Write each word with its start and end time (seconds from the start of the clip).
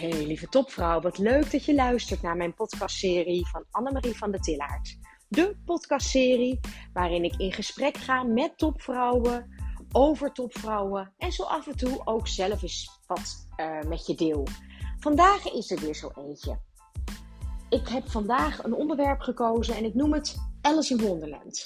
Hey 0.00 0.26
lieve 0.26 0.48
topvrouw, 0.48 1.00
wat 1.00 1.18
leuk 1.18 1.50
dat 1.50 1.64
je 1.64 1.74
luistert 1.74 2.22
naar 2.22 2.36
mijn 2.36 2.54
podcastserie 2.54 3.48
van 3.48 3.64
Annemarie 3.70 4.16
van 4.16 4.30
der 4.30 4.40
Tillaert. 4.40 4.98
De 5.28 5.56
podcastserie 5.64 6.60
waarin 6.92 7.24
ik 7.24 7.36
in 7.36 7.52
gesprek 7.52 7.96
ga 7.96 8.22
met 8.22 8.58
topvrouwen, 8.58 9.56
over 9.92 10.32
topvrouwen 10.32 11.14
en 11.18 11.32
zo 11.32 11.42
af 11.42 11.66
en 11.66 11.76
toe 11.76 12.00
ook 12.04 12.28
zelf 12.28 12.62
eens 12.62 13.00
wat 13.06 13.46
uh, 13.56 13.82
met 13.82 14.06
je 14.06 14.14
deel. 14.14 14.46
Vandaag 14.98 15.52
is 15.52 15.70
er 15.70 15.80
weer 15.80 15.94
zo 15.94 16.10
eentje. 16.14 16.60
Ik 17.68 17.88
heb 17.88 18.10
vandaag 18.10 18.64
een 18.64 18.74
onderwerp 18.74 19.20
gekozen 19.20 19.74
en 19.74 19.84
ik 19.84 19.94
noem 19.94 20.12
het 20.12 20.36
Alice 20.60 20.94
in 20.94 21.06
Wonderland. 21.06 21.64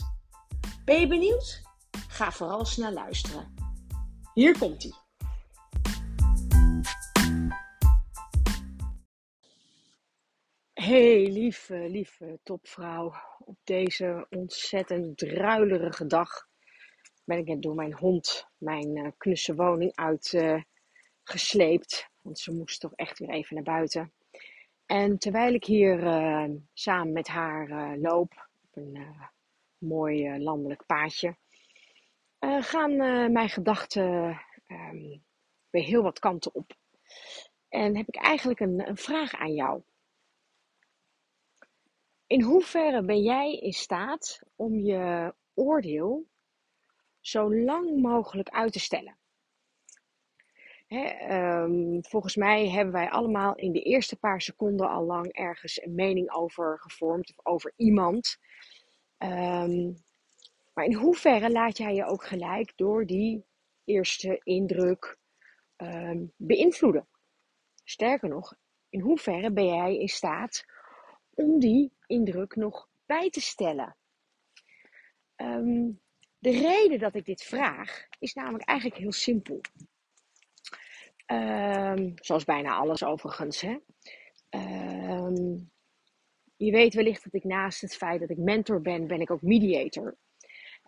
Ben 0.85 1.01
je 1.01 1.07
benieuwd? 1.07 1.63
Ga 2.09 2.33
vooral 2.33 2.65
snel 2.65 2.93
luisteren. 2.93 3.55
Hier 4.33 4.59
komt 4.59 4.85
ie. 4.85 5.04
Hey, 10.85 11.31
lieve, 11.31 11.89
lieve 11.89 12.39
topvrouw. 12.43 13.15
Op 13.39 13.57
deze 13.65 14.27
ontzettend 14.31 15.19
druilerige 15.19 16.07
dag 16.07 16.49
ben 17.25 17.39
ik 17.39 17.47
net 17.47 17.63
door 17.63 17.75
mijn 17.75 17.95
hond 17.95 18.49
mijn 18.59 18.97
uh, 18.97 19.09
knusse 19.19 19.55
woning 19.55 19.93
uitgesleept. 19.95 22.01
Uh, 22.01 22.07
want 22.23 22.39
ze 22.39 22.53
moest 22.53 22.81
toch 22.81 22.93
echt 22.95 23.19
weer 23.19 23.29
even 23.29 23.55
naar 23.55 23.65
buiten. 23.65 24.13
En 24.87 25.19
terwijl 25.19 25.55
ik 25.55 25.65
hier 25.65 26.03
uh, 26.03 26.51
samen 26.73 27.13
met 27.13 27.29
haar 27.29 27.97
loop, 27.99 28.49
op 28.63 28.77
een 28.77 29.17
mooi 29.79 30.39
landelijk 30.39 30.87
paadje, 30.87 31.37
gaan 32.61 32.97
mijn 33.33 33.49
gedachten 33.49 34.41
um, 34.69 35.23
weer 35.71 35.85
heel 35.85 36.03
wat 36.03 36.19
kanten 36.19 36.55
op. 36.55 36.77
En 37.69 37.97
heb 37.97 38.09
ik 38.09 38.17
eigenlijk 38.17 38.61
een, 38.61 38.89
een 38.89 38.97
vraag 38.97 39.35
aan 39.35 39.55
jou. 39.55 39.83
In 42.27 42.43
hoeverre 42.43 43.05
ben 43.05 43.23
jij 43.23 43.59
in 43.59 43.73
staat 43.73 44.41
om 44.57 44.79
je 44.79 45.35
oordeel 45.55 46.27
zo 47.21 47.55
lang 47.55 48.01
mogelijk 48.01 48.49
uit 48.49 48.73
te 48.73 48.81
stellen? 48.81 49.19
um, 50.89 52.05
volgens 52.05 52.37
mij 52.37 52.69
hebben 52.69 52.93
wij 52.93 53.11
allemaal 53.11 53.55
in 53.55 53.73
de 53.73 53.83
eerste 53.83 54.17
paar 54.17 54.41
seconden 54.41 54.89
al 54.89 55.05
lang 55.05 55.33
ergens 55.33 55.83
een 55.83 55.95
mening 55.95 56.33
over 56.33 56.79
gevormd 56.81 57.33
of 57.37 57.47
over 57.47 57.73
iemand. 57.77 58.39
Um, 59.19 59.95
maar 60.75 60.85
in 60.85 60.95
hoeverre 60.95 61.51
laat 61.51 61.79
jij 61.79 61.95
je 61.95 62.05
ook 62.05 62.25
gelijk 62.25 62.73
door 62.77 63.07
die 63.07 63.45
eerste 63.85 64.41
indruk 64.43 65.19
um, 65.77 66.33
beïnvloeden? 66.37 67.09
Sterker 67.85 68.29
nog, 68.29 68.55
in 68.89 69.01
hoeverre 69.01 69.53
ben 69.53 69.67
jij 69.67 69.99
in 69.99 70.09
staat 70.09 70.65
om 71.35 71.59
die 71.59 71.93
indruk 72.07 72.57
nog 72.57 72.89
bij 73.07 73.31
te 73.31 73.41
stellen. 73.41 73.97
Um, 75.37 76.01
de 76.39 76.51
reden 76.51 76.99
dat 76.99 77.15
ik 77.15 77.25
dit 77.25 77.43
vraag 77.43 78.07
is 78.19 78.35
namelijk 78.35 78.65
eigenlijk 78.65 79.01
heel 79.01 79.13
simpel. 79.13 79.61
Um, 81.27 82.13
zoals 82.15 82.45
bijna 82.45 82.75
alles 82.75 83.05
overigens. 83.05 83.61
Hè? 83.61 83.79
Um, 84.51 85.71
je 86.57 86.71
weet 86.71 86.95
wellicht 86.95 87.25
dat 87.25 87.35
ik 87.35 87.45
naast 87.45 87.81
het 87.81 87.97
feit 87.97 88.21
dat 88.21 88.31
ik 88.31 88.39
mentor 88.39 88.81
ben, 88.81 89.07
ben 89.07 89.21
ik 89.21 89.31
ook 89.31 89.43
mediator. 89.43 90.17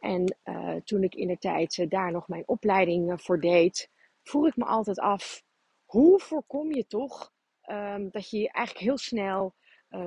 En 0.01 0.37
uh, 0.45 0.77
toen 0.77 1.03
ik 1.03 1.15
in 1.15 1.29
de 1.29 1.39
tijd 1.39 1.77
uh, 1.77 1.89
daar 1.89 2.13
nog 2.13 2.29
mijn 2.29 2.49
opleiding 2.49 3.11
uh, 3.11 3.19
voor 3.19 3.41
deed, 3.41 3.91
vroeg 4.23 4.47
ik 4.47 4.57
me 4.57 4.65
altijd 4.65 4.99
af: 4.99 5.43
hoe 5.85 6.21
voorkom 6.21 6.75
je 6.75 6.87
toch 6.87 7.33
um, 7.71 8.11
dat 8.11 8.31
je 8.31 8.51
eigenlijk 8.51 8.87
heel 8.87 8.99
snel 8.99 9.55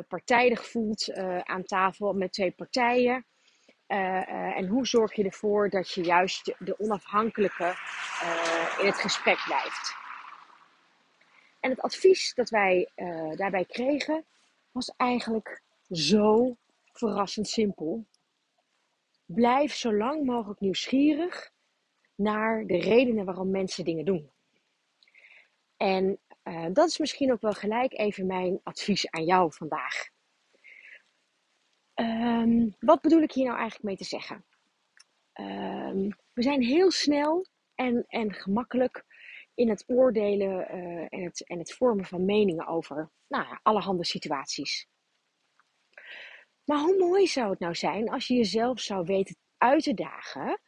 partijdig 0.08 0.68
voelt 0.68 1.08
uh, 1.08 1.40
aan 1.40 1.64
tafel 1.64 2.14
met 2.14 2.32
twee 2.32 2.52
partijen. 2.52 3.26
Uh, 3.88 4.58
en 4.58 4.68
hoe 4.68 4.88
zorg 4.88 5.14
je 5.16 5.24
ervoor 5.24 5.70
dat 5.70 5.90
je 5.90 6.04
juist 6.04 6.56
de 6.60 6.80
onafhankelijke 6.80 7.76
in 8.80 8.86
het 8.86 9.00
gesprek 9.00 9.44
blijft? 9.46 9.96
En 11.60 11.70
het 11.70 11.82
advies 11.82 12.34
dat 12.34 12.50
wij 12.50 12.90
daarbij 13.36 13.66
kregen 13.66 14.26
was 14.72 14.94
eigenlijk 14.98 15.62
zo 15.92 16.58
verrassend 16.94 17.48
simpel. 17.48 18.06
Blijf 19.26 19.74
zo 19.74 19.94
lang 19.94 20.26
mogelijk 20.26 20.60
nieuwsgierig 20.60 21.52
naar 22.16 22.66
de 22.66 22.78
redenen 22.78 23.26
waarom 23.26 23.52
mensen 23.52 23.86
dingen 23.86 24.06
doen. 24.06 24.30
En 25.78 26.20
uh, 26.50 26.68
dat 26.74 26.88
is 26.88 26.98
misschien 26.98 27.32
ook 27.32 27.42
wel 27.42 27.54
gelijk 27.54 27.94
even 27.94 28.26
mijn 28.26 28.60
advies 28.64 29.10
aan 29.10 29.26
jou 29.26 29.54
vandaag. 29.54 30.10
Um, 31.96 32.76
wat 32.80 33.02
bedoel 33.02 33.22
ik 33.22 33.32
hier 33.32 33.46
nou 33.46 33.58
eigenlijk 33.58 33.86
mee 33.86 33.98
te 33.98 34.04
zeggen? 34.04 34.46
Um, 35.34 36.16
we 36.34 36.44
zijn 36.44 36.62
heel 36.62 36.92
snel 36.92 37.46
en, 37.76 38.06
en 38.08 38.34
gemakkelijk 38.34 39.06
in 39.54 39.70
het 39.70 39.84
oordelen 39.88 40.76
uh, 40.76 41.08
en, 41.10 41.24
het, 41.24 41.48
en 41.48 41.60
het 41.60 41.74
vormen 41.74 42.06
van 42.06 42.26
meningen 42.26 42.68
over 42.68 43.12
nou 43.28 43.48
ja, 43.48 43.60
allerhande 43.64 44.06
situaties. 44.06 44.88
Maar 46.64 46.80
hoe 46.80 46.98
mooi 46.98 47.28
zou 47.28 47.50
het 47.50 47.60
nou 47.60 47.76
zijn 47.76 48.10
als 48.10 48.28
je 48.28 48.34
jezelf 48.34 48.80
zou 48.80 49.06
weten 49.06 49.36
uit 49.58 49.84
te 49.84 49.94
dagen 49.94 50.62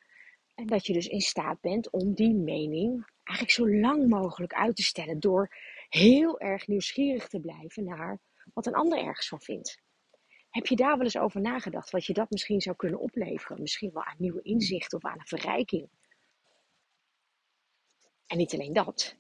en 0.56 0.68
dat 0.68 0.86
je 0.86 0.94
dus 0.94 1.08
in 1.08 1.22
staat 1.22 1.62
bent 1.62 1.90
om 1.90 2.14
die 2.14 2.34
mening 2.34 3.10
eigenlijk 3.32 3.52
zo 3.52 3.80
lang 3.80 4.10
mogelijk 4.10 4.54
uit 4.54 4.76
te 4.76 4.84
stellen 4.84 5.20
door 5.20 5.56
heel 5.90 6.40
erg 6.40 6.68
nieuwsgierig 6.68 7.28
te 7.28 7.40
blijven 7.40 7.84
naar 7.84 8.20
wat 8.54 8.66
een 8.66 8.74
ander 8.74 9.00
ergens 9.00 9.28
van 9.28 9.42
vindt. 9.42 9.82
Heb 10.50 10.66
je 10.66 10.76
daar 10.76 10.96
wel 10.96 11.06
eens 11.06 11.18
over 11.18 11.42
nagedacht 11.42 11.90
wat 11.90 12.06
je 12.06 12.14
dat 12.14 12.30
misschien 12.30 12.62
zou 12.62 12.76
kunnen 12.76 13.00
opleveren? 13.00 13.62
Misschien 13.62 13.92
wel 13.94 14.04
aan 14.04 14.16
nieuwe 14.18 14.42
inzichten 14.42 14.98
of 14.98 15.06
aan 15.06 15.20
een 15.20 15.28
verrijking. 15.28 15.90
En 18.28 18.38
niet 18.38 18.54
alleen 18.54 18.74
dat. 18.74 19.16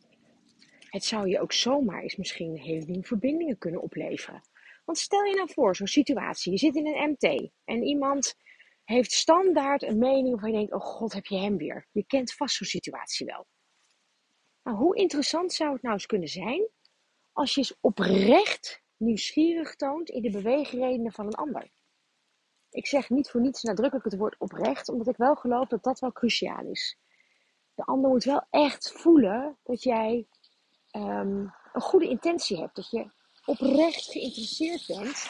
Het 0.89 1.03
zou 1.03 1.27
je 1.27 1.39
ook 1.39 1.53
zomaar 1.53 2.01
eens 2.01 2.15
misschien 2.15 2.57
hele 2.57 2.85
nieuwe 2.85 3.07
verbindingen 3.07 3.57
kunnen 3.57 3.81
opleveren. 3.81 4.41
Want 4.85 4.97
stel 4.97 5.23
je 5.23 5.35
nou 5.35 5.49
voor, 5.51 5.75
zo'n 5.75 5.87
situatie, 5.87 6.51
je 6.51 6.57
zit 6.57 6.75
in 6.75 6.87
een 6.87 7.09
MT 7.09 7.51
en 7.63 7.83
iemand 7.83 8.35
heeft 8.83 9.11
standaard 9.11 9.83
een 9.83 9.97
mening 9.97 10.29
waarvan 10.29 10.51
je 10.51 10.57
denkt, 10.57 10.73
oh 10.73 10.81
god, 10.81 11.13
heb 11.13 11.25
je 11.25 11.37
hem 11.37 11.57
weer. 11.57 11.87
Je 11.91 12.05
kent 12.05 12.33
vast 12.33 12.55
zo'n 12.55 12.67
situatie 12.67 13.25
wel. 13.25 13.47
Nou, 14.63 14.77
hoe 14.77 14.95
interessant 14.95 15.53
zou 15.53 15.73
het 15.73 15.81
nou 15.81 15.93
eens 15.93 16.05
kunnen 16.05 16.27
zijn 16.27 16.67
als 17.31 17.53
je 17.53 17.59
eens 17.59 17.77
oprecht 17.79 18.83
nieuwsgierig 18.97 19.75
toont 19.75 20.09
in 20.09 20.21
de 20.21 20.31
beweegredenen 20.31 21.11
van 21.11 21.25
een 21.25 21.35
ander? 21.35 21.71
Ik 22.69 22.87
zeg 22.87 23.09
niet 23.09 23.29
voor 23.29 23.41
niets 23.41 23.63
nadrukkelijk 23.63 24.05
het 24.05 24.17
woord 24.17 24.35
oprecht, 24.37 24.89
omdat 24.89 25.07
ik 25.07 25.17
wel 25.17 25.35
geloof 25.35 25.67
dat 25.67 25.83
dat 25.83 25.99
wel 25.99 26.11
cruciaal 26.11 26.65
is. 26.65 26.97
De 27.75 27.83
ander 27.83 28.09
moet 28.09 28.23
wel 28.23 28.45
echt 28.49 28.91
voelen 28.91 29.57
dat 29.63 29.83
jij 29.83 30.27
um, 30.91 31.53
een 31.73 31.81
goede 31.81 32.07
intentie 32.09 32.57
hebt, 32.57 32.75
dat 32.75 32.89
je 32.89 33.11
oprecht 33.45 34.11
geïnteresseerd 34.11 34.87
bent 34.87 35.27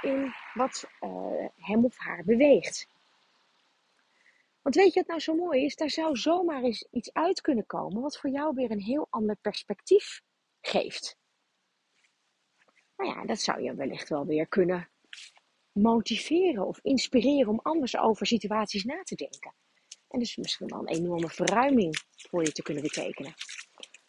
in 0.00 0.34
wat 0.54 0.84
uh, 1.00 1.46
hem 1.56 1.84
of 1.84 1.98
haar 1.98 2.24
beweegt. 2.24 2.88
Want 4.62 4.74
weet 4.74 4.92
je 4.92 5.00
wat 5.00 5.08
nou 5.08 5.20
zo 5.20 5.34
mooi 5.34 5.64
is? 5.64 5.76
Daar 5.76 5.90
zou 5.90 6.16
zomaar 6.16 6.62
eens 6.62 6.86
iets 6.90 7.12
uit 7.12 7.40
kunnen 7.40 7.66
komen 7.66 8.02
wat 8.02 8.18
voor 8.18 8.30
jou 8.30 8.54
weer 8.54 8.70
een 8.70 8.80
heel 8.80 9.06
ander 9.10 9.36
perspectief 9.36 10.22
geeft. 10.60 11.16
Nou 12.96 13.10
ja, 13.10 13.24
dat 13.24 13.40
zou 13.40 13.62
je 13.62 13.74
wellicht 13.74 14.08
wel 14.08 14.26
weer 14.26 14.46
kunnen 14.46 14.90
motiveren 15.72 16.66
of 16.66 16.78
inspireren 16.82 17.48
om 17.48 17.60
anders 17.62 17.96
over 17.96 18.26
situaties 18.26 18.84
na 18.84 19.02
te 19.02 19.14
denken. 19.14 19.54
En 20.08 20.18
dus 20.18 20.36
misschien 20.36 20.68
wel 20.68 20.78
een 20.78 20.94
enorme 20.96 21.28
verruiming 21.28 21.96
voor 22.16 22.44
je 22.44 22.52
te 22.52 22.62
kunnen 22.62 22.82
betekenen. 22.82 23.34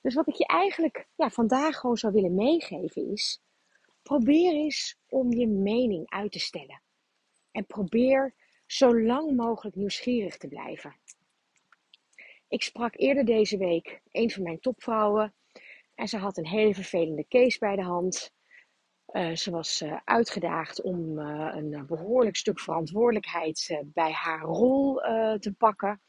Dus 0.02 0.14
wat 0.14 0.28
ik 0.28 0.36
je 0.36 0.46
eigenlijk 0.46 1.08
ja, 1.16 1.30
vandaag 1.30 1.76
gewoon 1.76 1.98
zou 1.98 2.14
willen 2.14 2.34
meegeven 2.34 3.12
is: 3.12 3.42
probeer 4.02 4.54
eens 4.54 4.98
om 5.08 5.34
je 5.34 5.48
mening 5.48 6.10
uit 6.10 6.32
te 6.32 6.40
stellen. 6.40 6.82
En 7.52 7.66
probeer 7.66 8.36
zo 8.74 9.02
lang 9.02 9.36
mogelijk 9.36 9.76
nieuwsgierig 9.76 10.38
te 10.38 10.48
blijven. 10.48 10.96
Ik 12.48 12.64
sprak 12.64 12.94
eerder 12.96 13.26
deze 13.26 13.58
week 13.58 14.02
een 14.12 14.32
van 14.32 14.44
mijn 14.44 14.60
topvrouwen 14.60 15.34
en 15.96 16.08
ze 16.08 16.18
had 16.18 16.38
een 16.38 16.48
hele 16.48 16.74
vervelende 16.74 17.26
case 17.28 17.60
bij 17.60 17.76
de 17.76 17.82
hand. 17.82 18.34
Uh, 19.12 19.36
ze 19.36 19.52
was 19.52 19.82
uh, 19.82 19.98
uitgedaagd 20.06 20.82
om 20.82 21.20
uh, 21.20 21.52
een 21.56 21.86
behoorlijk 21.88 22.36
stuk 22.36 22.60
verantwoordelijkheid 22.60 23.82
bij 23.84 24.12
haar 24.12 24.42
rol 24.42 24.96
te 25.40 25.54
pakken. 25.58 26.02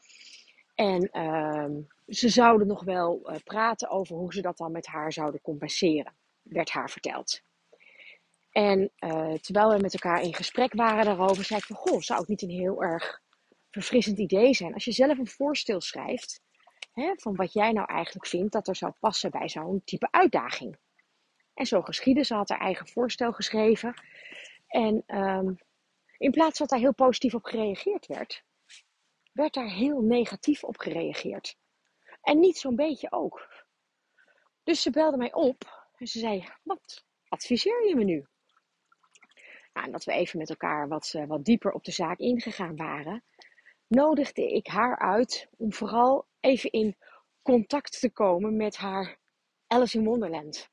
En 0.75 1.09
ehm, 1.09 1.81
ze 2.07 2.29
zouden 2.29 2.67
nog 2.67 2.83
wel 2.83 3.31
praten 3.43 3.89
over 3.89 4.15
hoe 4.15 4.33
ze 4.33 4.41
dat 4.41 4.57
dan 4.57 4.71
met 4.71 4.85
haar 4.85 5.13
zouden 5.13 5.41
compenseren, 5.41 6.15
werd 6.41 6.69
haar 6.69 6.89
verteld. 6.89 7.44
En 8.55 8.91
uh, 8.99 9.33
terwijl 9.33 9.69
we 9.69 9.81
met 9.81 9.93
elkaar 9.93 10.21
in 10.21 10.33
gesprek 10.33 10.73
waren 10.73 11.05
daarover, 11.05 11.43
zei 11.43 11.59
ik 11.59 11.65
van, 11.65 11.75
goh, 11.75 12.01
zou 12.01 12.19
het 12.19 12.29
niet 12.29 12.41
een 12.41 12.49
heel 12.49 12.83
erg 12.83 13.21
verfrissend 13.69 14.19
idee 14.19 14.53
zijn 14.53 14.73
als 14.73 14.85
je 14.85 14.91
zelf 14.91 15.17
een 15.17 15.27
voorstel 15.27 15.81
schrijft 15.81 16.41
hè, 16.91 17.13
van 17.15 17.35
wat 17.35 17.53
jij 17.53 17.71
nou 17.71 17.87
eigenlijk 17.87 18.27
vindt 18.27 18.53
dat 18.53 18.67
er 18.67 18.75
zou 18.75 18.93
passen 18.99 19.31
bij 19.31 19.49
zo'n 19.49 19.81
type 19.83 20.07
uitdaging. 20.11 20.77
En 21.53 21.65
zo 21.65 21.81
geschiedde. 21.81 22.23
Ze 22.23 22.33
had 22.33 22.49
haar 22.49 22.59
eigen 22.59 22.87
voorstel 22.87 23.31
geschreven. 23.31 23.93
En 24.67 25.03
ehm, 25.05 25.53
in 26.17 26.31
plaats 26.31 26.59
dat 26.59 26.69
daar 26.69 26.79
heel 26.79 26.93
positief 26.93 27.33
op 27.33 27.45
gereageerd 27.45 28.05
werd, 28.05 28.43
werd 29.31 29.53
daar 29.53 29.69
heel 29.69 30.01
negatief 30.01 30.63
op 30.63 30.77
gereageerd. 30.77 31.57
En 32.21 32.39
niet 32.39 32.57
zo'n 32.57 32.75
beetje 32.75 33.11
ook. 33.11 33.65
Dus 34.63 34.81
ze 34.81 34.89
belde 34.89 35.17
mij 35.17 35.33
op 35.33 35.89
en 35.95 36.07
ze 36.07 36.19
zei: 36.19 36.49
Wat 36.63 37.05
adviseer 37.27 37.87
je 37.87 37.95
me 37.95 38.03
nu? 38.03 38.27
Nou, 39.75 39.91
dat 39.91 40.03
we 40.03 40.11
even 40.11 40.39
met 40.39 40.49
elkaar 40.49 40.87
wat, 40.87 41.13
uh, 41.15 41.25
wat 41.25 41.45
dieper 41.45 41.71
op 41.71 41.83
de 41.83 41.91
zaak 41.91 42.19
ingegaan 42.19 42.75
waren, 42.75 43.23
nodigde 43.87 44.47
ik 44.47 44.67
haar 44.67 44.99
uit 44.99 45.49
om 45.57 45.73
vooral 45.73 46.25
even 46.39 46.71
in 46.71 46.95
contact 47.41 47.99
te 47.99 48.09
komen 48.09 48.55
met 48.55 48.77
haar 48.77 49.17
Alice 49.67 49.97
in 49.97 50.03
Wonderland. 50.03 50.69